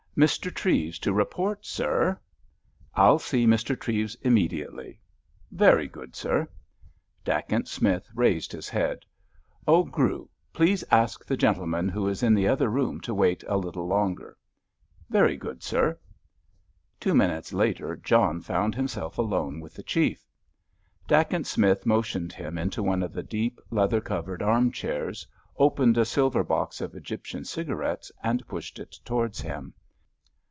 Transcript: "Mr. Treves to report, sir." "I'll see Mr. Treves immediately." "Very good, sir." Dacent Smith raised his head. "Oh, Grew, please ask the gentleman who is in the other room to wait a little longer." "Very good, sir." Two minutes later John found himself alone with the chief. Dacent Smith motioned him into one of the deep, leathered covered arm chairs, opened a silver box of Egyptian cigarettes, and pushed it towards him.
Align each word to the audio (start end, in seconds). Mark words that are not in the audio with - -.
"Mr. 0.17 0.53
Treves 0.53 0.99
to 0.99 1.13
report, 1.13 1.65
sir." 1.65 2.19
"I'll 2.93 3.17
see 3.17 3.45
Mr. 3.47 3.79
Treves 3.79 4.13
immediately." 4.15 4.99
"Very 5.51 5.87
good, 5.87 6.17
sir." 6.17 6.49
Dacent 7.23 7.69
Smith 7.69 8.09
raised 8.13 8.51
his 8.51 8.67
head. 8.67 9.05
"Oh, 9.65 9.83
Grew, 9.85 10.29
please 10.51 10.83
ask 10.91 11.23
the 11.25 11.37
gentleman 11.37 11.87
who 11.87 12.09
is 12.09 12.23
in 12.23 12.33
the 12.33 12.45
other 12.45 12.67
room 12.67 12.99
to 13.01 13.13
wait 13.13 13.41
a 13.47 13.55
little 13.55 13.87
longer." 13.87 14.35
"Very 15.09 15.37
good, 15.37 15.63
sir." 15.63 15.97
Two 16.99 17.13
minutes 17.15 17.53
later 17.53 17.95
John 17.95 18.41
found 18.41 18.75
himself 18.75 19.17
alone 19.17 19.61
with 19.61 19.75
the 19.75 19.81
chief. 19.83 20.27
Dacent 21.07 21.47
Smith 21.47 21.85
motioned 21.85 22.33
him 22.33 22.57
into 22.57 22.83
one 22.83 23.01
of 23.01 23.13
the 23.13 23.23
deep, 23.23 23.61
leathered 23.69 24.03
covered 24.03 24.41
arm 24.41 24.73
chairs, 24.73 25.25
opened 25.55 25.97
a 25.97 26.03
silver 26.03 26.43
box 26.43 26.81
of 26.81 26.95
Egyptian 26.95 27.45
cigarettes, 27.45 28.11
and 28.21 28.45
pushed 28.45 28.77
it 28.77 28.97
towards 29.05 29.39
him. 29.39 29.73